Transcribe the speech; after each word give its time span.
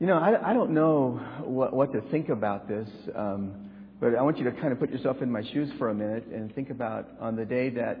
You 0.00 0.06
know, 0.06 0.16
I, 0.16 0.50
I 0.50 0.52
don't 0.54 0.70
know 0.70 1.20
what, 1.42 1.74
what 1.74 1.92
to 1.92 2.00
think 2.12 2.28
about 2.28 2.68
this, 2.68 2.88
um, 3.16 3.68
but 3.98 4.14
I 4.14 4.22
want 4.22 4.38
you 4.38 4.44
to 4.44 4.52
kind 4.52 4.72
of 4.72 4.78
put 4.78 4.90
yourself 4.90 5.16
in 5.22 5.30
my 5.30 5.42
shoes 5.52 5.68
for 5.76 5.88
a 5.88 5.94
minute 5.94 6.24
and 6.26 6.54
think 6.54 6.70
about 6.70 7.08
on 7.20 7.34
the 7.34 7.44
day 7.44 7.70
that 7.70 7.98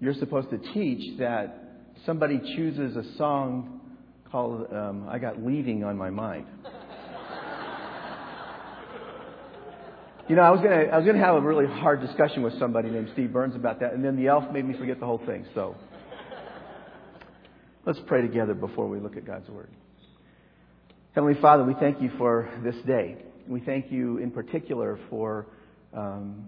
you're 0.00 0.14
supposed 0.14 0.50
to 0.50 0.58
teach 0.74 1.18
that 1.20 1.84
somebody 2.04 2.40
chooses 2.56 2.96
a 2.96 3.16
song 3.16 3.80
called 4.32 4.66
um, 4.72 5.06
I 5.08 5.20
Got 5.20 5.40
Leaving 5.40 5.84
on 5.84 5.96
My 5.96 6.10
Mind. 6.10 6.46
You 10.28 10.36
know, 10.36 10.42
I 10.42 10.50
was 10.50 10.60
gonna 10.60 10.84
I 10.92 10.96
was 10.96 11.04
gonna 11.04 11.18
have 11.18 11.34
a 11.34 11.40
really 11.40 11.66
hard 11.66 12.00
discussion 12.00 12.42
with 12.42 12.58
somebody 12.58 12.88
named 12.90 13.10
Steve 13.12 13.32
Burns 13.32 13.54
about 13.54 13.80
that, 13.80 13.92
and 13.92 14.04
then 14.04 14.16
the 14.16 14.28
elf 14.28 14.50
made 14.52 14.64
me 14.64 14.76
forget 14.78 14.98
the 14.98 15.06
whole 15.06 15.20
thing. 15.26 15.44
So 15.54 15.76
let's 17.84 17.98
pray 18.06 18.22
together 18.22 18.54
before 18.54 18.88
we 18.88 18.98
look 18.98 19.16
at 19.16 19.26
God's 19.26 19.48
word. 19.48 19.68
Heavenly 21.14 21.38
Father, 21.42 21.62
we 21.62 21.74
thank 21.74 22.00
you 22.00 22.10
for 22.16 22.48
this 22.64 22.74
day. 22.86 23.18
We 23.46 23.60
thank 23.60 23.92
you 23.92 24.16
in 24.16 24.30
particular 24.30 24.98
for 25.10 25.46
um, 25.92 26.46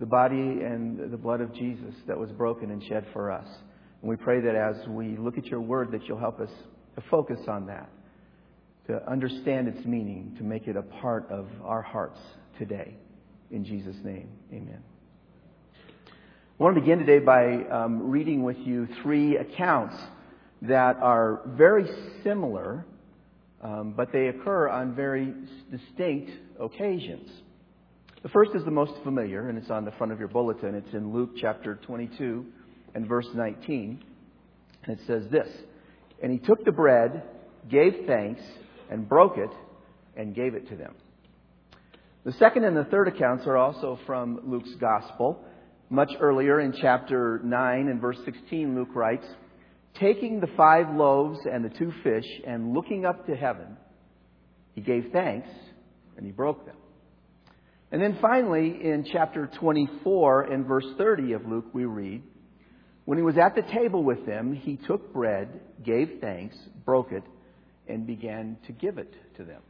the 0.00 0.06
body 0.06 0.34
and 0.38 1.12
the 1.12 1.16
blood 1.18 1.42
of 1.42 1.52
Jesus 1.52 1.94
that 2.06 2.18
was 2.18 2.30
broken 2.30 2.70
and 2.70 2.82
shed 2.84 3.04
for 3.12 3.30
us. 3.30 3.46
And 4.00 4.08
we 4.08 4.16
pray 4.16 4.40
that 4.40 4.54
as 4.54 4.76
we 4.88 5.18
look 5.18 5.36
at 5.36 5.44
your 5.44 5.60
word, 5.60 5.92
that 5.92 6.04
you'll 6.04 6.18
help 6.18 6.40
us 6.40 6.48
to 6.96 7.02
focus 7.10 7.40
on 7.48 7.66
that, 7.66 7.90
to 8.86 9.06
understand 9.06 9.68
its 9.68 9.84
meaning, 9.84 10.36
to 10.38 10.42
make 10.42 10.68
it 10.68 10.76
a 10.76 10.82
part 10.82 11.30
of 11.30 11.46
our 11.62 11.82
hearts 11.82 12.18
today. 12.58 12.94
In 13.50 13.62
Jesus' 13.62 13.96
name, 14.02 14.30
amen. 14.50 14.82
I 16.58 16.62
want 16.62 16.76
to 16.76 16.80
begin 16.80 16.98
today 16.98 17.18
by 17.18 17.64
um, 17.64 18.10
reading 18.10 18.42
with 18.42 18.56
you 18.56 18.88
three 19.02 19.36
accounts 19.36 19.96
that 20.62 20.96
are 20.96 21.42
very 21.44 21.86
similar 22.24 22.86
um, 23.62 23.94
but 23.96 24.12
they 24.12 24.28
occur 24.28 24.68
on 24.68 24.94
very 24.94 25.32
distinct 25.70 26.30
occasions. 26.60 27.30
The 28.22 28.28
first 28.28 28.52
is 28.54 28.64
the 28.64 28.70
most 28.70 28.92
familiar, 29.02 29.48
and 29.48 29.58
it's 29.58 29.70
on 29.70 29.84
the 29.84 29.92
front 29.92 30.12
of 30.12 30.18
your 30.18 30.28
bulletin. 30.28 30.74
It's 30.74 30.94
in 30.94 31.12
Luke 31.12 31.30
chapter 31.40 31.76
22 31.76 32.44
and 32.94 33.06
verse 33.06 33.26
19. 33.34 34.02
And 34.84 34.98
it 34.98 35.04
says 35.06 35.24
this 35.30 35.48
And 36.22 36.32
he 36.32 36.38
took 36.38 36.64
the 36.64 36.72
bread, 36.72 37.22
gave 37.68 38.04
thanks, 38.06 38.42
and 38.90 39.08
broke 39.08 39.38
it, 39.38 39.50
and 40.16 40.34
gave 40.34 40.54
it 40.54 40.68
to 40.68 40.76
them. 40.76 40.94
The 42.24 42.32
second 42.32 42.64
and 42.64 42.76
the 42.76 42.84
third 42.84 43.08
accounts 43.08 43.46
are 43.46 43.56
also 43.56 43.98
from 44.06 44.40
Luke's 44.44 44.74
gospel. 44.80 45.44
Much 45.90 46.10
earlier 46.20 46.60
in 46.60 46.72
chapter 46.80 47.40
9 47.42 47.88
and 47.88 48.00
verse 48.00 48.18
16, 48.24 48.76
Luke 48.76 48.94
writes, 48.94 49.26
taking 49.98 50.40
the 50.40 50.48
five 50.56 50.94
loaves 50.94 51.38
and 51.50 51.64
the 51.64 51.68
two 51.68 51.92
fish 52.02 52.26
and 52.46 52.74
looking 52.74 53.04
up 53.04 53.26
to 53.26 53.36
heaven, 53.36 53.76
he 54.74 54.80
gave 54.80 55.10
thanks 55.12 55.48
and 56.16 56.26
he 56.26 56.32
broke 56.32 56.64
them. 56.66 56.76
And 57.90 58.00
then 58.00 58.18
finally, 58.22 58.78
in 58.82 59.04
chapter 59.12 59.50
24 59.60 60.44
and 60.44 60.66
verse 60.66 60.86
30 60.96 61.34
of 61.34 61.46
Luke, 61.46 61.66
we 61.74 61.84
read, 61.84 62.22
When 63.04 63.18
he 63.18 63.24
was 63.24 63.36
at 63.36 63.54
the 63.54 63.62
table 63.62 64.02
with 64.02 64.24
them, 64.24 64.54
he 64.54 64.76
took 64.76 65.12
bread, 65.12 65.60
gave 65.84 66.18
thanks, 66.20 66.56
broke 66.86 67.12
it, 67.12 67.22
and 67.86 68.06
began 68.06 68.56
to 68.66 68.72
give 68.72 68.96
it 68.96 69.12
to 69.36 69.44
them. 69.44 69.60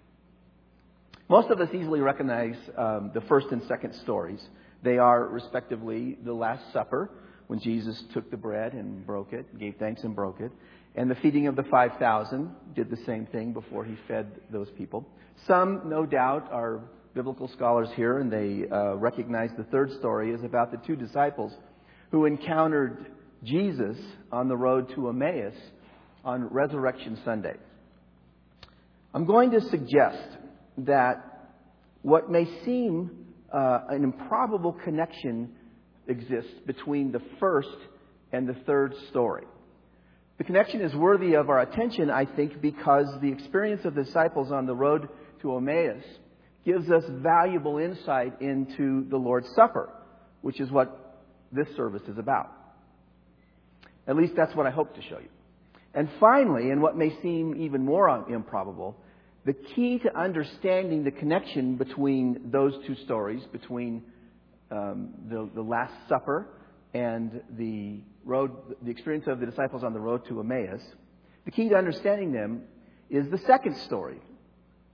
Most 1.29 1.51
of 1.51 1.61
us 1.61 1.69
easily 1.75 2.01
recognize 2.01 2.57
um, 2.77 3.11
the 3.13 3.23
first 3.23 3.49
and 3.51 3.63
second 3.67 3.95
stories. 4.03 4.41
They 4.85 4.99
are, 4.99 5.27
respectively, 5.27 6.17
the 6.25 6.33
Last 6.33 6.63
Supper 6.73 7.11
when 7.47 7.59
Jesus 7.61 8.03
took 8.13 8.31
the 8.31 8.37
bread 8.37 8.73
and 8.73 9.07
broke 9.07 9.33
it, 9.33 9.59
gave 9.59 9.77
thanks 9.79 10.03
and 10.03 10.15
broke 10.15 10.41
it. 10.41 10.53
And 10.95 11.11
the 11.11 11.15
feeding 11.17 11.47
of 11.47 11.57
the 11.57 11.63
5,000 11.65 12.51
did 12.75 12.91
the 12.91 12.99
same 13.07 13.27
thing 13.27 13.53
before 13.53 13.85
he 13.85 13.97
fed 14.07 14.31
those 14.51 14.69
people. 14.77 15.07
Some, 15.47 15.83
no 15.87 16.05
doubt, 16.05 16.53
are 16.53 16.81
biblical 17.15 17.49
scholars 17.49 17.89
here, 17.95 18.19
and 18.19 18.31
they 18.31 18.69
uh, 18.71 18.95
recognize 18.97 19.51
the 19.57 19.65
third 19.65 19.91
story 19.99 20.33
is 20.33 20.43
about 20.45 20.71
the 20.71 20.79
two 20.87 20.97
disciples 20.97 21.53
who 22.11 22.27
encountered 22.27 23.07
Jesus 23.43 23.97
on 24.31 24.49
the 24.49 24.57
road 24.57 24.93
to 24.95 25.09
Emmaus 25.09 25.55
on 26.25 26.45
Resurrection 26.45 27.19
Sunday. 27.25 27.57
I'm 29.15 29.27
going 29.27 29.51
to 29.51 29.61
suggest 29.61 30.39
that 30.79 31.51
what 32.03 32.31
may 32.31 32.47
seem 32.65 33.27
uh, 33.53 33.81
an 33.89 34.05
improbable 34.05 34.73
connection 34.73 35.53
exists 36.09 36.53
between 36.67 37.13
the 37.13 37.23
first 37.39 37.77
and 38.33 38.49
the 38.49 38.55
third 38.67 38.95
story. 39.11 39.45
The 40.39 40.45
connection 40.45 40.81
is 40.81 40.95
worthy 40.95 41.35
of 41.35 41.51
our 41.51 41.61
attention, 41.61 42.11
I 42.11 42.25
think, 42.25 42.61
because 42.61 43.07
the 43.21 43.31
experience 43.31 43.85
of 43.85 43.95
the 43.95 44.05
disciples 44.05 44.51
on 44.51 44.67
the 44.67 44.75
road 44.75 45.09
to 45.43 45.57
Emmaus 45.57 46.03
gives 46.65 46.91
us 46.91 47.05
valuable 47.09 47.79
insight 47.79 48.41
into 48.41 49.07
the 49.09 49.17
Lord's 49.17 49.49
Supper, 49.55 49.91
which 50.41 50.61
is 50.61 50.71
what 50.71 51.21
this 51.53 51.69
service 51.77 52.03
is 52.09 52.19
about. 52.19 52.51
At 54.07 54.17
least 54.17 54.35
that's 54.37 54.55
what 54.55 54.67
I 54.67 54.71
hope 54.71 54.95
to 54.97 55.03
show 55.03 55.19
you. 55.19 55.29
And 55.95 56.09
finally, 56.19 56.71
and 56.71 56.81
what 56.81 56.97
may 56.97 57.11
seem 57.21 57.55
even 57.63 57.85
more 57.85 58.09
improbable, 58.29 58.97
the 59.45 59.53
key 59.53 59.99
to 59.99 60.19
understanding 60.19 61.05
the 61.05 61.11
connection 61.11 61.77
between 61.77 62.51
those 62.51 62.75
two 62.87 62.95
stories, 63.05 63.43
between 63.53 64.03
um, 64.73 65.11
the, 65.29 65.49
the 65.55 65.63
Last 65.63 65.93
Supper 66.09 66.47
and 66.95 67.43
the 67.57 68.01
road, 68.25 68.51
the 68.83 68.91
experience 68.91 69.27
of 69.27 69.39
the 69.39 69.47
disciples 69.47 69.85
on 69.85 69.93
the 69.93 70.01
road 70.01 70.27
to 70.29 70.41
Emmaus, 70.41 70.83
the 71.45 71.51
key 71.51 71.69
to 71.69 71.77
understanding 71.77 72.33
them 72.33 72.63
is 73.11 73.29
the 73.31 73.39
second 73.39 73.77
story, 73.77 74.21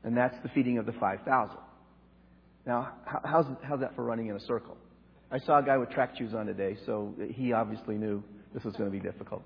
and 0.02 0.16
that's 0.16 0.36
the 0.42 0.48
feeding 0.48 0.78
of 0.78 0.86
the 0.86 0.92
5,000. 0.92 1.56
Now, 2.66 2.92
how's, 3.24 3.46
how's 3.62 3.80
that 3.80 3.94
for 3.94 4.04
running 4.04 4.28
in 4.28 4.36
a 4.36 4.40
circle? 4.40 4.76
I 5.30 5.38
saw 5.38 5.58
a 5.58 5.62
guy 5.62 5.76
with 5.76 5.90
track 5.90 6.16
shoes 6.16 6.34
on 6.34 6.46
today, 6.46 6.76
so 6.84 7.14
he 7.30 7.52
obviously 7.52 7.96
knew 7.96 8.22
this 8.52 8.64
was 8.64 8.74
going 8.76 8.90
to 8.90 8.96
be 8.96 9.02
difficult. 9.02 9.42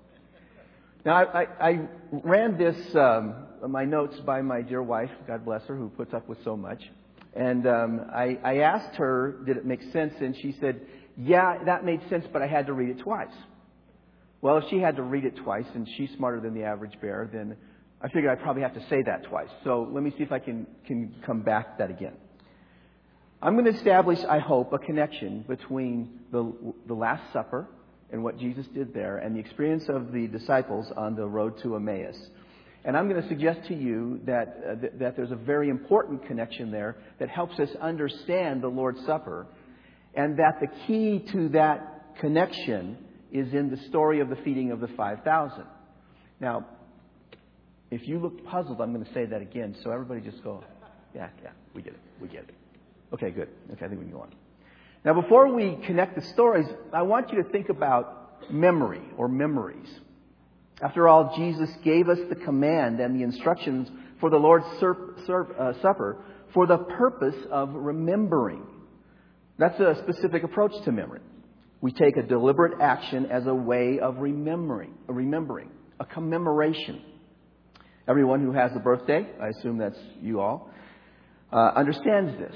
Now, 1.05 1.15
I, 1.15 1.41
I, 1.41 1.47
I 1.59 1.79
ran 2.11 2.57
this, 2.57 2.95
um, 2.95 3.35
my 3.67 3.83
notes 3.83 4.19
by 4.21 4.41
my 4.41 4.61
dear 4.61 4.81
wife, 4.81 5.11
God 5.27 5.43
bless 5.43 5.63
her, 5.65 5.75
who 5.75 5.89
puts 5.89 6.13
up 6.13 6.27
with 6.29 6.41
so 6.43 6.55
much. 6.55 6.89
And 7.35 7.67
um, 7.67 8.01
I, 8.13 8.37
I 8.43 8.57
asked 8.59 8.95
her, 8.97 9.41
did 9.45 9.57
it 9.57 9.65
make 9.65 9.81
sense? 9.91 10.13
And 10.19 10.35
she 10.35 10.55
said, 10.59 10.81
yeah, 11.17 11.63
that 11.65 11.83
made 11.83 12.01
sense, 12.09 12.25
but 12.31 12.41
I 12.41 12.47
had 12.47 12.67
to 12.67 12.73
read 12.73 12.89
it 12.89 12.99
twice. 12.99 13.33
Well, 14.41 14.57
if 14.57 14.65
she 14.69 14.79
had 14.79 14.97
to 14.97 15.03
read 15.03 15.25
it 15.25 15.37
twice 15.37 15.65
and 15.73 15.87
she's 15.97 16.09
smarter 16.17 16.39
than 16.39 16.53
the 16.53 16.63
average 16.63 16.99
bear, 17.01 17.29
then 17.31 17.55
I 18.01 18.09
figured 18.09 18.27
I'd 18.27 18.43
probably 18.43 18.61
have 18.61 18.73
to 18.73 18.85
say 18.89 19.01
that 19.03 19.23
twice. 19.23 19.47
So 19.63 19.89
let 19.91 20.03
me 20.03 20.11
see 20.17 20.23
if 20.23 20.31
I 20.31 20.39
can, 20.39 20.67
can 20.85 21.15
come 21.25 21.41
back 21.41 21.77
that 21.77 21.89
again. 21.89 22.13
I'm 23.41 23.53
going 23.53 23.65
to 23.65 23.77
establish, 23.77 24.19
I 24.27 24.39
hope, 24.39 24.73
a 24.73 24.79
connection 24.79 25.45
between 25.47 26.19
the, 26.31 26.53
the 26.87 26.93
Last 26.93 27.23
Supper 27.33 27.67
and 28.11 28.23
what 28.23 28.37
Jesus 28.37 28.65
did 28.73 28.93
there 28.93 29.17
and 29.17 29.35
the 29.35 29.39
experience 29.39 29.85
of 29.89 30.11
the 30.11 30.27
disciples 30.27 30.91
on 30.95 31.15
the 31.15 31.25
road 31.25 31.57
to 31.63 31.75
Emmaus. 31.75 32.15
And 32.85 32.97
I'm 32.97 33.07
going 33.07 33.21
to 33.21 33.27
suggest 33.29 33.67
to 33.69 33.75
you 33.75 34.19
that, 34.25 34.57
uh, 34.67 34.75
th- 34.75 34.93
that 34.99 35.15
there's 35.15 35.31
a 35.31 35.37
very 35.37 35.69
important 35.69 36.25
connection 36.27 36.71
there 36.71 36.97
that 37.19 37.29
helps 37.29 37.57
us 37.59 37.69
understand 37.81 38.61
the 38.61 38.67
Lord's 38.67 39.03
Supper, 39.05 39.47
and 40.13 40.37
that 40.37 40.59
the 40.59 40.67
key 40.85 41.19
to 41.31 41.49
that 41.49 42.17
connection 42.19 42.97
is 43.31 43.53
in 43.53 43.69
the 43.69 43.77
story 43.87 44.19
of 44.19 44.29
the 44.29 44.35
feeding 44.37 44.71
of 44.71 44.79
the 44.79 44.89
5,000. 44.89 45.63
Now, 46.39 46.65
if 47.89 48.07
you 48.07 48.19
look 48.19 48.45
puzzled, 48.45 48.81
I'm 48.81 48.93
going 48.93 49.05
to 49.05 49.13
say 49.13 49.25
that 49.25 49.41
again, 49.41 49.75
so 49.83 49.91
everybody 49.91 50.21
just 50.21 50.43
go, 50.43 50.63
yeah, 51.15 51.29
yeah, 51.41 51.51
we 51.73 51.81
get 51.81 51.93
it, 51.93 51.99
we 52.21 52.27
get 52.27 52.43
it. 52.43 52.55
Okay, 53.13 53.31
good. 53.31 53.49
Okay, 53.71 53.85
I 53.85 53.87
think 53.87 53.99
we 53.99 54.05
can 54.05 54.13
go 54.13 54.21
on. 54.21 54.33
Now, 55.05 55.19
before 55.19 55.53
we 55.53 55.77
connect 55.85 56.15
the 56.15 56.21
stories, 56.21 56.65
I 56.91 57.03
want 57.03 57.31
you 57.31 57.41
to 57.43 57.49
think 57.49 57.69
about 57.69 58.51
memory 58.51 59.01
or 59.17 59.27
memories. 59.27 59.87
After 60.81 61.07
all, 61.07 61.35
Jesus 61.37 61.69
gave 61.83 62.09
us 62.09 62.19
the 62.29 62.35
command 62.35 62.99
and 62.99 63.15
the 63.15 63.23
instructions 63.23 63.89
for 64.19 64.29
the 64.29 64.37
Lord's 64.37 64.65
uh, 64.65 65.73
Supper 65.81 66.23
for 66.53 66.67
the 66.67 66.77
purpose 66.77 67.35
of 67.51 67.73
remembering. 67.73 68.65
That's 69.57 69.79
a 69.79 69.95
specific 70.03 70.43
approach 70.43 70.71
to 70.85 70.91
memory. 70.91 71.21
We 71.81 71.91
take 71.91 72.17
a 72.17 72.23
deliberate 72.23 72.79
action 72.81 73.25
as 73.25 73.45
a 73.45 73.53
way 73.53 73.99
of 73.99 74.17
remembering, 74.17 74.93
a 75.07 75.13
remembering, 75.13 75.69
a 75.99 76.05
commemoration. 76.05 77.01
Everyone 78.07 78.41
who 78.41 78.53
has 78.53 78.71
a 78.75 78.79
birthday, 78.79 79.27
I 79.41 79.49
assume 79.49 79.77
that's 79.77 79.99
you 80.21 80.39
all, 80.39 80.71
uh, 81.51 81.71
understands 81.75 82.37
this. 82.39 82.55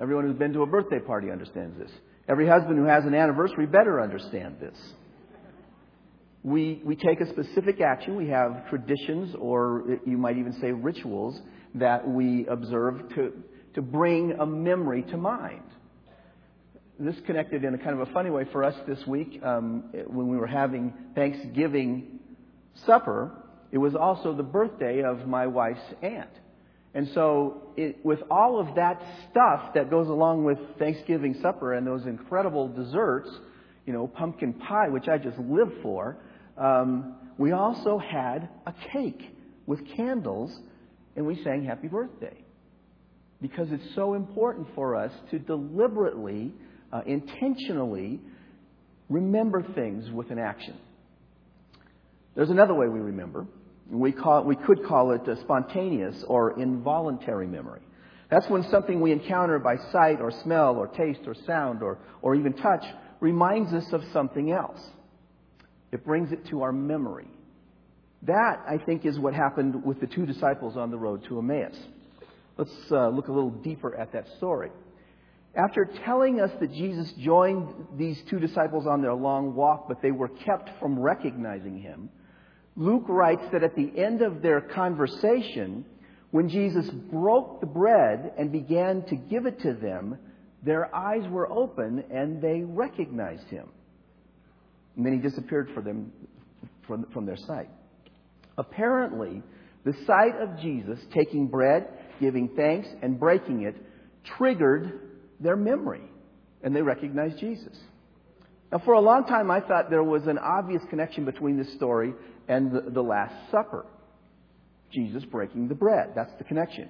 Everyone 0.00 0.26
who's 0.26 0.38
been 0.38 0.52
to 0.54 0.62
a 0.62 0.66
birthday 0.66 0.98
party 0.98 1.30
understands 1.30 1.78
this. 1.78 1.90
Every 2.28 2.48
husband 2.48 2.78
who 2.78 2.84
has 2.84 3.04
an 3.04 3.14
anniversary 3.14 3.66
better 3.66 4.00
understand 4.00 4.56
this 4.60 4.76
we, 6.44 6.80
we 6.84 6.96
take 6.96 7.20
a 7.20 7.28
specific 7.28 7.80
action. 7.80 8.16
We 8.16 8.28
have 8.28 8.68
traditions, 8.68 9.34
or 9.38 9.98
you 10.04 10.18
might 10.18 10.38
even 10.38 10.52
say 10.60 10.72
rituals, 10.72 11.40
that 11.74 12.06
we 12.06 12.46
observe 12.46 13.08
to, 13.14 13.32
to 13.74 13.82
bring 13.82 14.32
a 14.32 14.46
memory 14.46 15.02
to 15.04 15.16
mind. 15.16 15.62
This 16.98 17.14
connected 17.26 17.64
in 17.64 17.74
a 17.74 17.78
kind 17.78 18.00
of 18.00 18.08
a 18.08 18.12
funny 18.12 18.30
way 18.30 18.44
for 18.52 18.64
us 18.64 18.74
this 18.86 19.06
week 19.06 19.40
um, 19.42 19.84
when 20.06 20.28
we 20.28 20.36
were 20.36 20.46
having 20.46 20.92
Thanksgiving 21.14 22.20
supper. 22.86 23.32
It 23.70 23.78
was 23.78 23.94
also 23.94 24.34
the 24.34 24.42
birthday 24.42 25.02
of 25.02 25.26
my 25.26 25.46
wife's 25.46 25.80
aunt. 26.02 26.30
And 26.94 27.08
so, 27.14 27.72
it, 27.76 28.04
with 28.04 28.18
all 28.30 28.60
of 28.60 28.74
that 28.74 29.02
stuff 29.30 29.72
that 29.74 29.88
goes 29.88 30.08
along 30.08 30.44
with 30.44 30.58
Thanksgiving 30.78 31.38
supper 31.40 31.72
and 31.72 31.86
those 31.86 32.04
incredible 32.04 32.68
desserts, 32.68 33.30
you 33.86 33.94
know, 33.94 34.06
pumpkin 34.06 34.52
pie, 34.52 34.90
which 34.90 35.08
I 35.08 35.16
just 35.16 35.38
live 35.38 35.72
for, 35.82 36.18
um, 36.62 37.16
we 37.38 37.52
also 37.52 37.98
had 37.98 38.48
a 38.66 38.72
cake 38.92 39.34
with 39.66 39.80
candles, 39.96 40.56
and 41.16 41.26
we 41.26 41.42
sang 41.42 41.64
Happy 41.64 41.88
Birthday. 41.88 42.36
Because 43.40 43.72
it's 43.72 43.94
so 43.96 44.14
important 44.14 44.68
for 44.76 44.94
us 44.94 45.10
to 45.32 45.40
deliberately, 45.40 46.52
uh, 46.92 47.00
intentionally 47.04 48.20
remember 49.08 49.62
things 49.74 50.08
with 50.12 50.30
an 50.30 50.38
action. 50.38 50.76
There's 52.36 52.50
another 52.50 52.74
way 52.74 52.88
we 52.88 53.00
remember. 53.00 53.46
We, 53.90 54.12
call, 54.12 54.44
we 54.44 54.54
could 54.54 54.86
call 54.86 55.10
it 55.12 55.22
spontaneous 55.40 56.24
or 56.28 56.58
involuntary 56.60 57.48
memory. 57.48 57.80
That's 58.30 58.48
when 58.48 58.62
something 58.70 59.00
we 59.00 59.10
encounter 59.10 59.58
by 59.58 59.76
sight 59.90 60.20
or 60.20 60.30
smell 60.30 60.76
or 60.76 60.86
taste 60.86 61.22
or 61.26 61.34
sound 61.46 61.82
or, 61.82 61.98
or 62.22 62.36
even 62.36 62.54
touch 62.54 62.84
reminds 63.20 63.74
us 63.74 63.92
of 63.92 64.02
something 64.12 64.52
else. 64.52 64.80
It 65.92 66.04
brings 66.04 66.32
it 66.32 66.46
to 66.46 66.62
our 66.62 66.72
memory. 66.72 67.28
That, 68.22 68.62
I 68.68 68.78
think, 68.78 69.04
is 69.04 69.18
what 69.18 69.34
happened 69.34 69.84
with 69.84 70.00
the 70.00 70.06
two 70.06 70.26
disciples 70.26 70.76
on 70.76 70.90
the 70.90 70.98
road 70.98 71.24
to 71.28 71.38
Emmaus. 71.38 71.76
Let's 72.56 72.74
uh, 72.90 73.08
look 73.08 73.28
a 73.28 73.32
little 73.32 73.50
deeper 73.50 73.94
at 73.94 74.12
that 74.12 74.26
story. 74.38 74.70
After 75.54 75.84
telling 76.06 76.40
us 76.40 76.50
that 76.60 76.72
Jesus 76.72 77.12
joined 77.18 77.68
these 77.98 78.20
two 78.30 78.38
disciples 78.38 78.86
on 78.86 79.02
their 79.02 79.14
long 79.14 79.54
walk, 79.54 79.86
but 79.86 80.00
they 80.00 80.10
were 80.10 80.28
kept 80.28 80.70
from 80.80 80.98
recognizing 80.98 81.78
him, 81.78 82.08
Luke 82.74 83.04
writes 83.08 83.42
that 83.52 83.62
at 83.62 83.76
the 83.76 83.92
end 83.96 84.22
of 84.22 84.40
their 84.40 84.62
conversation, 84.62 85.84
when 86.30 86.48
Jesus 86.48 86.88
broke 86.88 87.60
the 87.60 87.66
bread 87.66 88.32
and 88.38 88.50
began 88.50 89.02
to 89.08 89.16
give 89.16 89.44
it 89.44 89.60
to 89.60 89.74
them, 89.74 90.16
their 90.62 90.94
eyes 90.94 91.28
were 91.28 91.50
open 91.50 92.02
and 92.10 92.40
they 92.40 92.62
recognized 92.64 93.48
him. 93.48 93.68
And 94.96 95.06
then 95.06 95.12
he 95.14 95.18
disappeared 95.18 95.70
for 95.74 95.80
them 95.80 96.12
from, 96.86 97.06
from 97.12 97.26
their 97.26 97.36
sight. 97.36 97.68
Apparently, 98.58 99.42
the 99.84 99.94
sight 100.06 100.36
of 100.40 100.58
Jesus 100.60 100.98
taking 101.12 101.48
bread, 101.48 101.88
giving 102.20 102.50
thanks, 102.56 102.88
and 103.02 103.18
breaking 103.18 103.62
it 103.62 103.76
triggered 104.36 105.00
their 105.40 105.56
memory, 105.56 106.02
and 106.62 106.74
they 106.74 106.82
recognized 106.82 107.38
Jesus. 107.38 107.76
Now, 108.70 108.78
for 108.78 108.94
a 108.94 109.00
long 109.00 109.26
time, 109.26 109.50
I 109.50 109.60
thought 109.60 109.90
there 109.90 110.04
was 110.04 110.26
an 110.26 110.38
obvious 110.38 110.82
connection 110.88 111.24
between 111.24 111.58
this 111.58 111.72
story 111.74 112.14
and 112.48 112.72
the, 112.72 112.90
the 112.90 113.02
Last 113.02 113.34
Supper. 113.50 113.84
Jesus 114.90 115.24
breaking 115.24 115.68
the 115.68 115.74
bread. 115.74 116.12
That's 116.14 116.32
the 116.38 116.44
connection. 116.44 116.88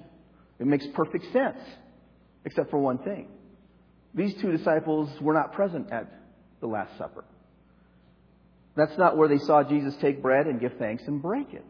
It 0.59 0.67
makes 0.67 0.87
perfect 0.95 1.25
sense, 1.33 1.59
except 2.45 2.71
for 2.71 2.79
one 2.79 2.99
thing. 2.99 3.29
These 4.15 4.35
two 4.41 4.53
disciples 4.53 5.09
were 5.21 5.33
not 5.33 5.53
present 5.53 5.91
at 5.91 6.13
the 6.61 6.67
Last 6.67 6.97
Supper. 6.99 7.25
That's 8.75 8.97
not 8.97 9.17
where 9.17 9.29
they 9.29 9.39
saw 9.39 9.63
Jesus 9.63 9.95
take 10.01 10.23
bread 10.23 10.47
and 10.47 10.61
give 10.61 10.73
thanks 10.79 11.03
and 11.07 11.21
break 11.21 11.53
it. 11.53 11.65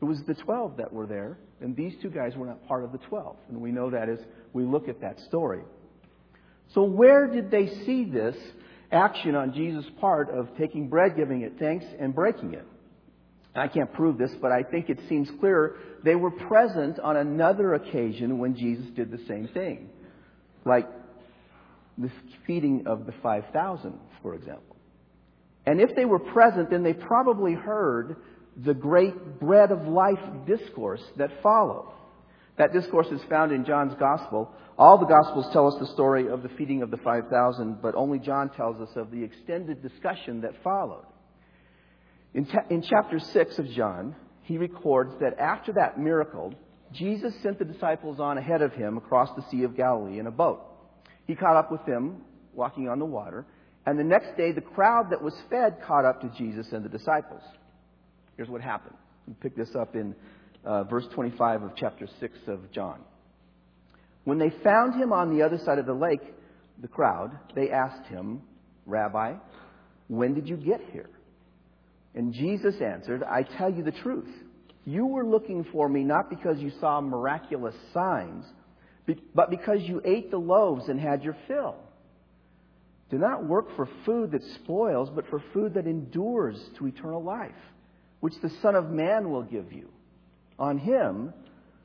It 0.00 0.04
was 0.04 0.22
the 0.26 0.34
12 0.34 0.78
that 0.78 0.92
were 0.92 1.06
there, 1.06 1.38
and 1.60 1.76
these 1.76 1.94
two 2.02 2.10
guys 2.10 2.36
were 2.36 2.46
not 2.46 2.66
part 2.66 2.84
of 2.84 2.92
the 2.92 2.98
12. 2.98 3.36
And 3.48 3.60
we 3.60 3.70
know 3.70 3.90
that 3.90 4.08
as 4.08 4.18
we 4.52 4.64
look 4.64 4.88
at 4.88 5.00
that 5.00 5.20
story. 5.20 5.62
So, 6.74 6.82
where 6.82 7.26
did 7.26 7.50
they 7.50 7.68
see 7.84 8.04
this 8.04 8.36
action 8.90 9.34
on 9.34 9.52
Jesus' 9.54 9.86
part 10.00 10.30
of 10.30 10.48
taking 10.56 10.88
bread, 10.88 11.16
giving 11.16 11.42
it 11.42 11.54
thanks, 11.58 11.84
and 11.98 12.14
breaking 12.14 12.54
it? 12.54 12.66
I 13.54 13.68
can't 13.68 13.92
prove 13.92 14.18
this, 14.18 14.32
but 14.40 14.50
I 14.50 14.64
think 14.64 14.90
it 14.90 14.98
seems 15.08 15.30
clear 15.38 15.76
they 16.02 16.16
were 16.16 16.32
present 16.32 16.98
on 16.98 17.16
another 17.16 17.74
occasion 17.74 18.38
when 18.38 18.56
Jesus 18.56 18.86
did 18.96 19.10
the 19.12 19.24
same 19.28 19.48
thing. 19.48 19.90
Like 20.64 20.88
the 21.96 22.10
feeding 22.46 22.86
of 22.86 23.06
the 23.06 23.12
5,000, 23.22 23.98
for 24.22 24.34
example. 24.34 24.73
And 25.66 25.80
if 25.80 25.94
they 25.94 26.04
were 26.04 26.18
present, 26.18 26.70
then 26.70 26.82
they 26.82 26.92
probably 26.92 27.54
heard 27.54 28.16
the 28.56 28.74
great 28.74 29.40
bread 29.40 29.72
of 29.72 29.88
life 29.88 30.20
discourse 30.46 31.02
that 31.16 31.42
followed. 31.42 31.90
That 32.56 32.72
discourse 32.72 33.08
is 33.08 33.20
found 33.28 33.50
in 33.50 33.64
John's 33.64 33.94
Gospel. 33.94 34.50
All 34.78 34.98
the 34.98 35.06
Gospels 35.06 35.48
tell 35.52 35.66
us 35.66 35.78
the 35.80 35.92
story 35.92 36.28
of 36.28 36.42
the 36.42 36.48
feeding 36.50 36.82
of 36.82 36.90
the 36.90 36.96
5,000, 36.98 37.82
but 37.82 37.94
only 37.94 38.18
John 38.18 38.50
tells 38.50 38.80
us 38.80 38.94
of 38.96 39.10
the 39.10 39.24
extended 39.24 39.82
discussion 39.82 40.42
that 40.42 40.62
followed. 40.62 41.06
In, 42.32 42.46
ta- 42.46 42.66
in 42.70 42.82
chapter 42.82 43.18
6 43.18 43.58
of 43.58 43.70
John, 43.70 44.14
he 44.42 44.58
records 44.58 45.14
that 45.20 45.38
after 45.38 45.72
that 45.74 45.98
miracle, 45.98 46.54
Jesus 46.92 47.34
sent 47.42 47.58
the 47.58 47.64
disciples 47.64 48.20
on 48.20 48.38
ahead 48.38 48.62
of 48.62 48.72
him 48.72 48.96
across 48.96 49.34
the 49.34 49.42
Sea 49.50 49.64
of 49.64 49.76
Galilee 49.76 50.18
in 50.18 50.26
a 50.26 50.30
boat. 50.30 50.60
He 51.26 51.34
caught 51.34 51.56
up 51.56 51.72
with 51.72 51.84
them 51.86 52.22
walking 52.52 52.88
on 52.88 52.98
the 52.98 53.04
water, 53.04 53.46
and 53.86 53.98
the 53.98 54.04
next 54.04 54.36
day 54.36 54.52
the 54.52 54.60
crowd 54.60 55.10
that 55.10 55.22
was 55.22 55.34
fed 55.50 55.78
caught 55.86 56.04
up 56.04 56.20
to 56.22 56.28
Jesus 56.36 56.72
and 56.72 56.84
the 56.84 56.88
disciples. 56.88 57.42
Here's 58.36 58.48
what 58.48 58.60
happened. 58.60 58.96
We 59.26 59.34
pick 59.34 59.56
this 59.56 59.74
up 59.74 59.94
in 59.94 60.14
uh, 60.64 60.84
verse 60.84 61.06
25 61.14 61.62
of 61.62 61.72
chapter 61.76 62.08
6 62.20 62.38
of 62.48 62.70
John. 62.72 63.00
When 64.24 64.38
they 64.38 64.50
found 64.62 64.94
him 65.00 65.12
on 65.12 65.36
the 65.36 65.44
other 65.44 65.58
side 65.58 65.78
of 65.78 65.86
the 65.86 65.94
lake, 65.94 66.22
the 66.80 66.88
crowd, 66.88 67.38
they 67.54 67.70
asked 67.70 68.06
him, 68.08 68.42
Rabbi, 68.86 69.34
when 70.08 70.34
did 70.34 70.48
you 70.48 70.56
get 70.56 70.80
here? 70.92 71.10
And 72.14 72.32
Jesus 72.32 72.74
answered, 72.80 73.22
I 73.22 73.42
tell 73.42 73.72
you 73.72 73.82
the 73.82 73.92
truth. 73.92 74.30
You 74.84 75.06
were 75.06 75.26
looking 75.26 75.64
for 75.72 75.88
me 75.88 76.04
not 76.04 76.30
because 76.30 76.58
you 76.58 76.70
saw 76.80 77.00
miraculous 77.00 77.74
signs, 77.92 78.44
but 79.34 79.50
because 79.50 79.80
you 79.82 80.00
ate 80.04 80.30
the 80.30 80.38
loaves 80.38 80.88
and 80.88 80.98
had 80.98 81.22
your 81.22 81.36
fill. 81.48 81.76
Do 83.14 83.20
not 83.20 83.46
work 83.46 83.68
for 83.76 83.88
food 84.04 84.32
that 84.32 84.42
spoils, 84.56 85.08
but 85.08 85.28
for 85.28 85.40
food 85.52 85.74
that 85.74 85.86
endures 85.86 86.60
to 86.78 86.88
eternal 86.88 87.22
life, 87.22 87.54
which 88.18 88.34
the 88.42 88.50
Son 88.60 88.74
of 88.74 88.90
Man 88.90 89.30
will 89.30 89.44
give 89.44 89.72
you. 89.72 89.88
On 90.58 90.78
him, 90.78 91.32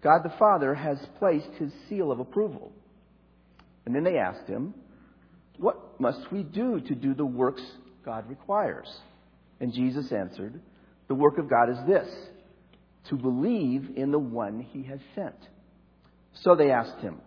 God 0.02 0.24
the 0.24 0.34
Father 0.40 0.74
has 0.74 0.98
placed 1.20 1.52
his 1.60 1.72
seal 1.88 2.12
of 2.12 2.20
approval. 2.20 2.72
And 3.86 3.94
then 3.94 4.04
they 4.04 4.18
asked 4.18 4.48
him, 4.48 4.74
What 5.60 6.02
must 6.02 6.32
we 6.32 6.42
do 6.42 6.80
to 6.80 6.96
do 6.96 7.14
the 7.14 7.28
works 7.28 7.62
God 8.04 8.28
requires? 8.28 8.92
And 9.60 9.72
Jesus 9.72 10.12
answered, 10.12 10.60
The 11.10 11.14
work 11.14 11.38
of 11.38 11.48
God 11.48 11.70
is 11.70 11.78
this 11.86 12.10
to 13.10 13.16
believe 13.18 13.92
in 13.96 14.10
the 14.10 14.18
one 14.18 14.62
he 14.62 14.82
has 14.86 15.00
sent. 15.14 15.38
So 16.34 16.56
they 16.56 16.72
asked 16.72 17.02
him, 17.02 17.22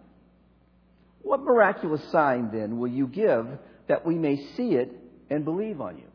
What 1.23 1.45
miraculous 1.45 2.03
sign 2.11 2.51
then 2.53 2.81
will 2.81 2.91
you 2.91 3.07
give 3.07 3.47
that 3.89 4.05
we 4.07 4.15
may 4.15 4.37
see 4.57 4.75
it 4.75 4.91
and 5.31 5.45
believe 5.45 5.81
on 5.81 5.99
you? 5.99 6.07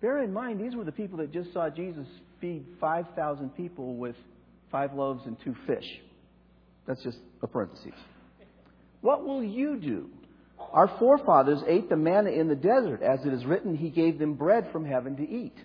Bear 0.00 0.22
in 0.22 0.32
mind, 0.32 0.60
these 0.60 0.74
were 0.74 0.84
the 0.84 0.92
people 0.92 1.18
that 1.18 1.32
just 1.32 1.52
saw 1.52 1.70
Jesus 1.70 2.06
feed 2.40 2.66
5,000 2.80 3.50
people 3.50 3.94
with 3.94 4.16
five 4.70 4.94
loaves 4.94 5.24
and 5.26 5.36
two 5.44 5.54
fish. 5.66 5.86
That's 6.86 7.02
just 7.02 7.18
a 7.42 7.46
parenthesis. 7.46 7.94
What 9.00 9.24
will 9.24 9.42
you 9.42 9.76
do? 9.76 10.10
Our 10.72 10.88
forefathers 10.98 11.62
ate 11.66 11.88
the 11.88 11.96
manna 11.96 12.30
in 12.30 12.48
the 12.48 12.56
desert. 12.56 13.02
As 13.02 13.24
it 13.24 13.32
is 13.32 13.44
written, 13.44 13.76
He 13.76 13.90
gave 13.90 14.18
them 14.18 14.34
bread 14.34 14.70
from 14.72 14.84
heaven 14.84 15.16
to 15.16 15.28
eat. 15.28 15.56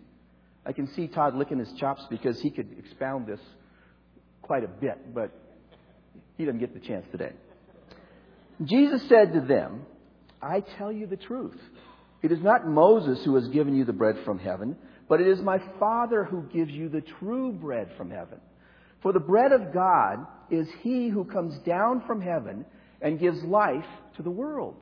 I 0.65 0.73
can 0.73 0.87
see 0.93 1.07
Todd 1.07 1.35
licking 1.35 1.59
his 1.59 1.71
chops 1.73 2.03
because 2.09 2.41
he 2.41 2.49
could 2.49 2.75
expound 2.77 3.25
this 3.25 3.39
quite 4.41 4.65
a 4.65 4.67
bit, 4.67 5.13
but 5.13 5.31
he 6.37 6.43
doesn't 6.43 6.59
get 6.59 6.73
the 6.73 6.85
chance 6.85 7.05
today. 7.09 7.31
Jesus 8.63 9.07
said 9.07 9.33
to 9.33 9.41
them, 9.41 9.85
I 10.47 10.61
tell 10.77 10.91
you 10.91 11.07
the 11.07 11.17
truth. 11.17 11.59
It 12.21 12.31
is 12.31 12.41
not 12.41 12.67
Moses 12.67 13.23
who 13.23 13.35
has 13.35 13.47
given 13.49 13.75
you 13.75 13.85
the 13.85 13.93
bread 13.93 14.15
from 14.25 14.39
heaven, 14.39 14.77
but 15.09 15.21
it 15.21 15.27
is 15.27 15.39
my 15.39 15.61
Father 15.79 16.23
who 16.23 16.43
gives 16.43 16.71
you 16.71 16.89
the 16.89 17.01
true 17.19 17.51
bread 17.51 17.89
from 17.97 18.09
heaven. 18.09 18.39
For 19.01 19.13
the 19.13 19.19
bread 19.19 19.51
of 19.51 19.73
God 19.73 20.25
is 20.49 20.67
he 20.81 21.09
who 21.09 21.25
comes 21.25 21.57
down 21.59 22.03
from 22.07 22.21
heaven 22.21 22.65
and 23.01 23.19
gives 23.19 23.43
life 23.43 23.85
to 24.15 24.23
the 24.23 24.31
world. 24.31 24.75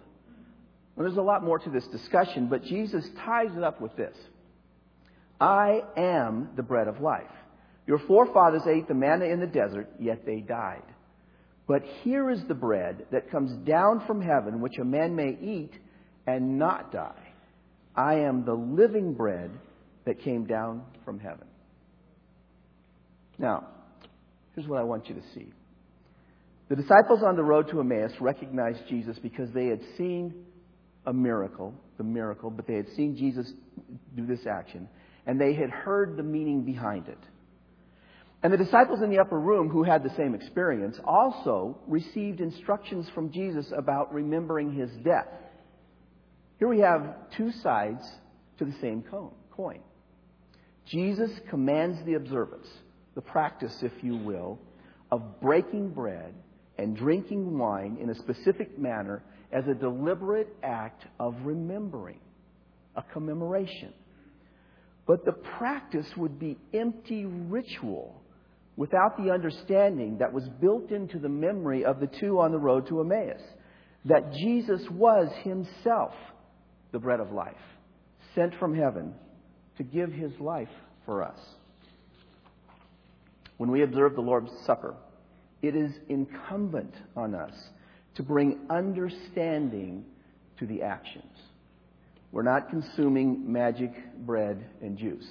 There's 0.98 1.18
a 1.18 1.22
lot 1.22 1.44
more 1.44 1.60
to 1.60 1.70
this 1.70 1.86
discussion, 1.88 2.48
but 2.48 2.64
Jesus 2.64 3.06
ties 3.26 3.56
it 3.58 3.64
up 3.64 3.82
with 3.82 3.96
this 3.98 4.16
I 5.42 5.82
am 5.98 6.52
the 6.56 6.64
bread 6.64 6.88
of 6.88 7.02
life. 7.02 7.24
Your 7.86 8.00
forefathers 8.00 8.66
ate 8.66 8.88
the 8.88 8.94
manna 8.94 9.26
in 9.26 9.40
the 9.40 9.48
desert, 9.48 9.90
yet 10.00 10.26
they 10.26 10.40
died. 10.40 10.84
But 11.68 11.82
here 12.04 12.30
is 12.30 12.42
the 12.48 12.54
bread 12.54 13.06
that 13.12 13.32
comes 13.32 13.52
down 13.68 14.04
from 14.06 14.22
heaven, 14.22 14.62
which 14.62 14.78
a 14.80 14.86
man 14.86 15.16
may 15.16 15.38
eat 15.42 15.72
and 16.28 16.60
not 16.60 16.92
die. 16.92 17.34
I 17.96 18.16
am 18.16 18.46
the 18.46 18.54
living 18.54 19.14
bread 19.14 19.52
that 20.06 20.22
came 20.22 20.46
down 20.46 20.84
from 21.04 21.20
heaven. 21.20 21.48
Now, 23.38 23.68
here's 24.54 24.68
what 24.68 24.80
I 24.80 24.84
want 24.84 25.10
you 25.10 25.16
to 25.16 25.24
see. 25.34 25.48
The 26.70 26.76
disciples 26.76 27.22
on 27.24 27.36
the 27.36 27.44
road 27.44 27.70
to 27.70 27.80
Emmaus 27.80 28.12
recognized 28.20 28.88
Jesus 28.88 29.18
because 29.20 29.50
they 29.54 29.68
had 29.68 29.82
seen 29.98 30.46
a 31.06 31.14
miracle, 31.14 31.74
the 31.98 32.04
miracle, 32.04 32.50
but 32.50 32.66
they 32.68 32.76
had 32.76 32.88
seen 32.96 33.16
Jesus 33.16 33.52
do 34.16 34.26
this 34.26 34.46
action, 34.48 34.90
and 35.28 35.40
they 35.40 35.54
had 35.54 35.70
heard 35.70 36.18
the 36.18 36.24
meaning 36.24 36.64
behind 36.64 37.08
it. 37.08 37.20
And 38.46 38.54
the 38.54 38.64
disciples 38.64 39.02
in 39.02 39.10
the 39.10 39.18
upper 39.18 39.40
room 39.40 39.70
who 39.70 39.82
had 39.82 40.04
the 40.04 40.16
same 40.16 40.36
experience 40.36 41.00
also 41.04 41.80
received 41.88 42.42
instructions 42.42 43.10
from 43.10 43.32
Jesus 43.32 43.74
about 43.76 44.14
remembering 44.14 44.72
his 44.72 44.92
death. 45.04 45.26
Here 46.60 46.68
we 46.68 46.82
have 46.82 47.32
two 47.36 47.52
sides 47.52 48.08
to 48.60 48.66
the 48.66 48.76
same 48.82 49.04
coin. 49.52 49.80
Jesus 50.86 51.32
commands 51.50 51.98
the 52.06 52.14
observance, 52.14 52.68
the 53.16 53.22
practice, 53.22 53.82
if 53.82 54.04
you 54.04 54.16
will, 54.16 54.60
of 55.12 55.42
breaking 55.42 55.90
bread 55.90 56.36
and 56.78 56.96
drinking 56.96 57.58
wine 57.58 57.98
in 58.00 58.12
a 58.12 58.16
specific 58.16 58.78
manner 58.78 59.24
as 59.52 59.68
a 59.68 59.74
deliberate 59.74 60.56
act 60.62 61.04
of 61.20 61.36
remembering, 61.42 62.20
a 62.96 63.02
commemoration. 63.02 63.92
But 65.08 65.26
the 65.26 65.32
practice 65.32 66.16
would 66.16 66.38
be 66.38 66.60
empty 66.76 67.26
ritual 67.26 68.22
without 68.78 69.18
the 69.18 69.32
understanding 69.32 70.18
that 70.20 70.34
was 70.34 70.48
built 70.62 70.92
into 70.92 71.20
the 71.20 71.30
memory 71.30 71.86
of 71.86 72.00
the 72.00 72.08
two 72.08 72.40
on 72.40 72.52
the 72.52 72.60
road 72.60 72.88
to 72.88 73.00
Emmaus 73.00 73.42
that 74.06 74.34
Jesus 74.34 74.82
was 74.92 75.30
himself 75.44 76.14
the 76.92 77.00
bread 77.00 77.20
of 77.20 77.32
life, 77.32 77.54
sent 78.36 78.54
from 78.60 78.76
heaven 78.76 79.14
to 79.78 79.84
give 79.84 80.12
his 80.12 80.32
life 80.40 80.70
for 81.06 81.24
us. 81.24 81.40
When 83.58 83.72
we 83.72 83.84
observe 83.84 84.16
the 84.16 84.22
Lord's 84.22 84.52
Supper, 84.66 84.96
it 85.62 85.76
is 85.76 85.92
incumbent 86.10 86.94
on 87.16 87.34
us 87.34 87.54
to 88.16 88.24
bring 88.24 88.60
understanding 88.70 90.06
to 90.60 90.66
the 90.66 90.84
actions. 90.84 91.38
We're 92.32 92.44
not 92.44 92.70
consuming 92.70 93.52
magic 93.52 93.92
bread 94.26 94.66
and 94.82 94.98
juice. 94.98 95.28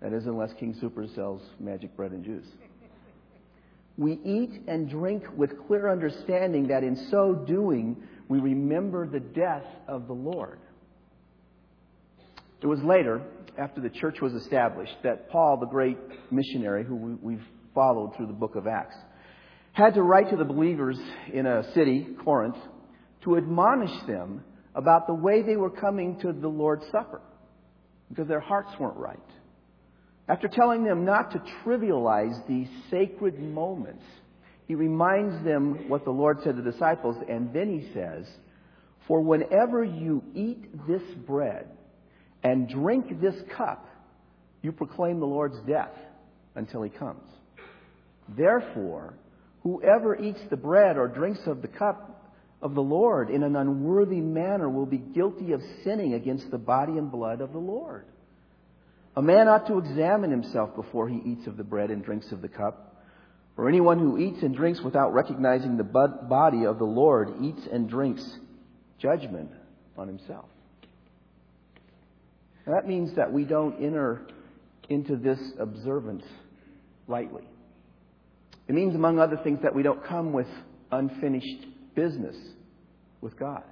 That 0.00 0.12
is, 0.12 0.26
unless 0.26 0.52
King 0.54 0.74
Soopers 0.74 1.14
sells 1.14 1.42
magic 1.58 1.96
bread 1.96 2.12
and 2.12 2.24
juice. 2.24 2.46
We 3.96 4.12
eat 4.24 4.62
and 4.68 4.88
drink 4.88 5.24
with 5.36 5.66
clear 5.66 5.90
understanding 5.90 6.68
that 6.68 6.84
in 6.84 6.94
so 7.10 7.34
doing, 7.34 7.96
we 8.28 8.38
remember 8.38 9.08
the 9.08 9.18
death 9.18 9.66
of 9.88 10.06
the 10.06 10.12
Lord. 10.12 10.60
It 12.60 12.66
was 12.66 12.80
later, 12.82 13.22
after 13.56 13.80
the 13.80 13.90
church 13.90 14.20
was 14.20 14.34
established, 14.34 14.94
that 15.02 15.30
Paul, 15.30 15.56
the 15.58 15.66
great 15.66 15.98
missionary 16.30 16.84
who 16.84 17.18
we've 17.20 17.44
followed 17.74 18.14
through 18.16 18.26
the 18.28 18.32
book 18.32 18.54
of 18.54 18.68
Acts, 18.68 18.96
had 19.72 19.94
to 19.94 20.02
write 20.02 20.30
to 20.30 20.36
the 20.36 20.44
believers 20.44 20.98
in 21.32 21.46
a 21.46 21.72
city, 21.72 22.06
Corinth, 22.24 22.56
to 23.24 23.36
admonish 23.36 24.06
them 24.06 24.44
about 24.74 25.08
the 25.08 25.14
way 25.14 25.42
they 25.42 25.56
were 25.56 25.70
coming 25.70 26.20
to 26.20 26.32
the 26.32 26.48
Lord's 26.48 26.84
Supper 26.92 27.20
because 28.08 28.28
their 28.28 28.40
hearts 28.40 28.70
weren't 28.78 28.96
right. 28.96 29.18
After 30.28 30.46
telling 30.46 30.84
them 30.84 31.04
not 31.04 31.30
to 31.32 31.42
trivialize 31.64 32.46
these 32.46 32.68
sacred 32.90 33.40
moments, 33.40 34.04
he 34.66 34.74
reminds 34.74 35.42
them 35.42 35.88
what 35.88 36.04
the 36.04 36.10
Lord 36.10 36.38
said 36.44 36.56
to 36.56 36.62
the 36.62 36.70
disciples, 36.70 37.16
and 37.28 37.52
then 37.54 37.68
he 37.68 37.92
says, 37.94 38.26
For 39.06 39.22
whenever 39.22 39.82
you 39.82 40.22
eat 40.34 40.86
this 40.86 41.02
bread 41.26 41.66
and 42.42 42.68
drink 42.68 43.20
this 43.20 43.36
cup, 43.56 43.86
you 44.60 44.70
proclaim 44.72 45.20
the 45.20 45.26
Lord's 45.26 45.58
death 45.66 45.94
until 46.54 46.82
he 46.82 46.90
comes. 46.90 47.24
Therefore, 48.36 49.14
whoever 49.62 50.14
eats 50.16 50.40
the 50.50 50.56
bread 50.56 50.98
or 50.98 51.08
drinks 51.08 51.40
of 51.46 51.62
the 51.62 51.68
cup 51.68 52.34
of 52.60 52.74
the 52.74 52.82
Lord 52.82 53.30
in 53.30 53.42
an 53.42 53.56
unworthy 53.56 54.20
manner 54.20 54.68
will 54.68 54.84
be 54.84 54.98
guilty 54.98 55.52
of 55.52 55.62
sinning 55.84 56.12
against 56.12 56.50
the 56.50 56.58
body 56.58 56.98
and 56.98 57.10
blood 57.10 57.40
of 57.40 57.52
the 57.52 57.58
Lord. 57.58 58.04
A 59.18 59.22
man 59.22 59.48
ought 59.48 59.66
to 59.66 59.78
examine 59.78 60.30
himself 60.30 60.76
before 60.76 61.08
he 61.08 61.20
eats 61.24 61.48
of 61.48 61.56
the 61.56 61.64
bread 61.64 61.90
and 61.90 62.04
drinks 62.04 62.30
of 62.30 62.40
the 62.40 62.46
cup. 62.46 63.02
For 63.56 63.68
anyone 63.68 63.98
who 63.98 64.16
eats 64.16 64.44
and 64.44 64.54
drinks 64.54 64.80
without 64.80 65.12
recognizing 65.12 65.76
the 65.76 65.82
body 65.82 66.64
of 66.64 66.78
the 66.78 66.84
Lord 66.84 67.30
eats 67.42 67.66
and 67.66 67.88
drinks 67.90 68.22
judgment 69.00 69.50
on 69.96 70.06
himself. 70.06 70.44
That 72.64 72.86
means 72.86 73.16
that 73.16 73.32
we 73.32 73.42
don't 73.42 73.82
enter 73.82 74.24
into 74.88 75.16
this 75.16 75.40
observance 75.58 76.24
lightly. 77.08 77.48
It 78.68 78.76
means, 78.76 78.94
among 78.94 79.18
other 79.18 79.40
things, 79.42 79.58
that 79.62 79.74
we 79.74 79.82
don't 79.82 80.04
come 80.04 80.32
with 80.32 80.46
unfinished 80.92 81.66
business 81.96 82.36
with 83.20 83.36
God, 83.36 83.64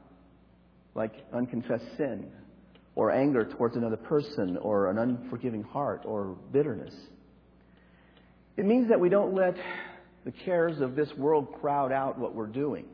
like 0.96 1.12
unconfessed 1.32 1.96
sin 1.96 2.32
or 2.96 3.12
anger 3.12 3.44
towards 3.44 3.76
another 3.76 3.96
person 3.96 4.56
or 4.56 4.90
an 4.90 4.98
unforgiving 4.98 5.62
heart 5.62 6.02
or 6.04 6.36
bitterness. 6.50 6.94
It 8.56 8.64
means 8.64 8.88
that 8.88 8.98
we 8.98 9.10
don't 9.10 9.34
let 9.34 9.54
the 10.24 10.32
cares 10.32 10.80
of 10.80 10.96
this 10.96 11.10
world 11.16 11.52
crowd 11.60 11.92
out 11.92 12.18
what 12.18 12.34
we're 12.34 12.46
doing. 12.46 12.86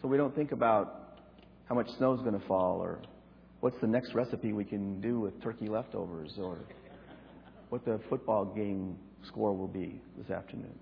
So 0.00 0.08
we 0.08 0.16
don't 0.16 0.34
think 0.34 0.52
about 0.52 1.18
how 1.68 1.74
much 1.74 1.88
snow 1.98 2.14
is 2.14 2.20
going 2.20 2.38
to 2.38 2.46
fall 2.46 2.80
or 2.80 3.00
what's 3.60 3.78
the 3.80 3.86
next 3.88 4.14
recipe 4.14 4.52
we 4.52 4.64
can 4.64 5.00
do 5.00 5.18
with 5.18 5.42
turkey 5.42 5.68
leftovers 5.68 6.32
or 6.38 6.58
what 7.68 7.84
the 7.84 8.00
football 8.08 8.44
game 8.44 8.96
score 9.26 9.52
will 9.52 9.66
be 9.66 10.00
this 10.16 10.30
afternoon. 10.30 10.78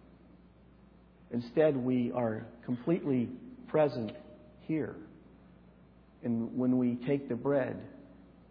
Instead, 1.31 1.77
we 1.77 2.13
are 2.13 2.47
completely 2.65 3.31
present 3.69 4.13
here. 4.69 4.97
And 6.23 6.55
when 6.57 6.77
we 6.77 6.97
take 7.07 7.29
the 7.29 7.35
bread, 7.35 7.81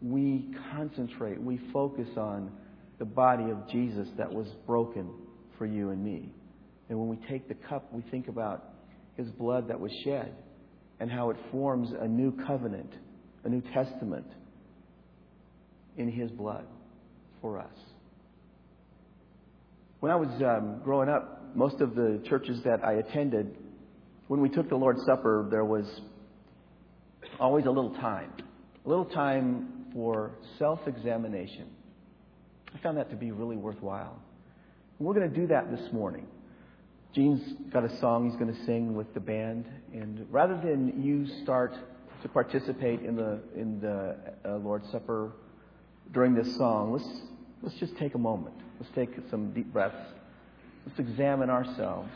we 0.04 0.50
concentrate, 0.76 1.42
we 1.42 1.60
focus 1.72 2.10
on 2.18 2.52
the 3.00 3.06
body 3.06 3.50
of 3.50 3.70
Jesus 3.70 4.08
that 4.18 4.32
was 4.32 4.48
broken 4.68 5.10
for 5.58 5.66
you 5.66 5.92
and 5.92 6.04
me. 6.04 6.30
And 6.90 7.00
when 7.00 7.08
we 7.08 7.18
take 7.28 7.48
the 7.48 7.56
cup, 7.56 7.92
we 7.94 8.04
think 8.12 8.28
about 8.28 8.66
his 9.16 9.28
blood 9.30 9.70
that 9.70 9.80
was 9.80 9.92
shed 10.04 10.34
and 11.00 11.10
how 11.10 11.30
it 11.30 11.38
forms 11.52 11.90
a 11.98 12.08
new 12.08 12.32
covenant, 12.46 12.94
a 13.46 13.50
new 13.50 13.62
testament 13.74 14.28
in 15.98 16.12
his 16.12 16.30
blood 16.32 16.66
for 17.42 17.60
us. 17.60 17.74
When 20.02 20.12
I 20.12 20.16
was 20.16 20.30
um, 20.42 20.82
growing 20.84 21.08
up, 21.08 21.56
most 21.56 21.80
of 21.80 21.96
the 21.96 22.22
churches 22.28 22.60
that 22.66 22.84
I 22.84 22.94
attended, 22.94 23.56
when 24.28 24.42
we 24.42 24.50
took 24.50 24.68
the 24.68 24.76
Lord's 24.76 25.02
Supper, 25.06 25.48
there 25.50 25.64
was 25.64 25.86
always 27.40 27.66
a 27.66 27.72
little 27.72 27.94
time. 27.96 28.32
A 28.86 28.90
little 28.90 29.06
time 29.06 29.83
for 29.94 30.32
self 30.58 30.88
examination. 30.88 31.68
I 32.74 32.80
found 32.80 32.98
that 32.98 33.10
to 33.12 33.16
be 33.16 33.32
really 33.32 33.56
worthwhile. 33.56 34.20
We're 35.00 35.14
going 35.14 35.30
to 35.30 35.36
do 35.36 35.48
that 35.48 35.72
this 35.76 35.92
morning. 35.92 36.28
Gene's 37.14 37.54
got 37.72 37.84
a 37.84 37.98
song 38.00 38.30
he's 38.30 38.40
going 38.40 38.54
to 38.54 38.66
sing 38.66 38.96
with 38.96 39.14
the 39.14 39.20
band, 39.20 39.66
and 39.94 40.26
rather 40.32 40.56
than 40.56 41.04
you 41.04 41.28
start 41.44 41.74
to 42.24 42.30
participate 42.30 43.02
in 43.02 43.16
the 43.16 43.40
in 43.56 43.80
the 43.80 44.16
uh, 44.46 44.58
Lord's 44.58 44.90
Supper 44.92 45.32
during 46.12 46.34
this 46.34 46.56
song, 46.58 46.94
let's 46.94 47.22
let's 47.62 47.76
just 47.76 47.96
take 47.98 48.16
a 48.16 48.18
moment. 48.18 48.56
Let's 48.80 48.94
take 48.96 49.12
some 49.30 49.54
deep 49.54 49.72
breaths. 49.72 49.96
Let's 50.88 51.00
examine 51.00 51.50
ourselves. 51.50 52.10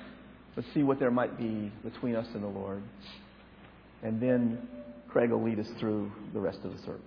Let's 0.56 0.68
see 0.74 0.82
what 0.82 1.00
there 1.00 1.12
might 1.12 1.38
be 1.38 1.72
between 1.84 2.16
us 2.16 2.28
and 2.34 2.44
the 2.44 2.48
Lord. 2.48 2.82
And 4.02 4.20
then 4.20 4.68
Craig 5.08 5.30
will 5.30 5.44
lead 5.44 5.60
us 5.60 5.70
through 5.80 6.12
the 6.34 6.40
rest 6.40 6.60
of 6.64 6.76
the 6.76 6.82
service. 6.84 7.04